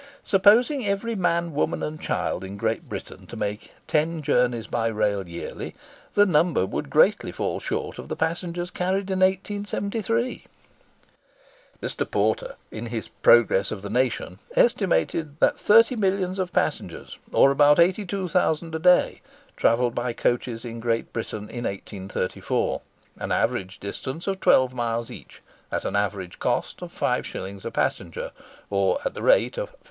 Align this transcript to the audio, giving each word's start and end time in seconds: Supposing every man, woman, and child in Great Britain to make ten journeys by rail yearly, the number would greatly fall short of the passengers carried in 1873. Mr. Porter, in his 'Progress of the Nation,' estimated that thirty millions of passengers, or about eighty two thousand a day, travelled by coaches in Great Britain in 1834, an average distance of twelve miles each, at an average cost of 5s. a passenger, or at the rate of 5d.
Supposing 0.23 0.83
every 0.83 1.13
man, 1.13 1.53
woman, 1.53 1.83
and 1.83 2.01
child 2.01 2.43
in 2.43 2.57
Great 2.57 2.89
Britain 2.89 3.27
to 3.27 3.37
make 3.37 3.71
ten 3.85 4.23
journeys 4.23 4.65
by 4.65 4.87
rail 4.87 5.27
yearly, 5.27 5.75
the 6.15 6.25
number 6.25 6.65
would 6.65 6.89
greatly 6.89 7.31
fall 7.31 7.59
short 7.59 7.99
of 7.99 8.07
the 8.09 8.15
passengers 8.15 8.71
carried 8.71 9.11
in 9.11 9.19
1873. 9.19 10.45
Mr. 11.83 12.09
Porter, 12.09 12.55
in 12.71 12.87
his 12.87 13.09
'Progress 13.21 13.69
of 13.69 13.83
the 13.83 13.91
Nation,' 13.91 14.39
estimated 14.55 15.39
that 15.39 15.59
thirty 15.59 15.95
millions 15.95 16.39
of 16.39 16.51
passengers, 16.51 17.19
or 17.31 17.51
about 17.51 17.77
eighty 17.77 18.03
two 18.03 18.27
thousand 18.27 18.73
a 18.73 18.79
day, 18.79 19.21
travelled 19.55 19.93
by 19.93 20.13
coaches 20.13 20.65
in 20.65 20.79
Great 20.79 21.13
Britain 21.13 21.47
in 21.47 21.65
1834, 21.65 22.81
an 23.19 23.31
average 23.31 23.79
distance 23.79 24.25
of 24.25 24.39
twelve 24.39 24.73
miles 24.73 25.11
each, 25.11 25.43
at 25.71 25.85
an 25.85 25.95
average 25.95 26.39
cost 26.39 26.81
of 26.81 26.91
5s. 26.91 27.63
a 27.65 27.69
passenger, 27.69 28.31
or 28.71 28.97
at 29.05 29.13
the 29.13 29.21
rate 29.21 29.59
of 29.59 29.69
5d. 29.73 29.75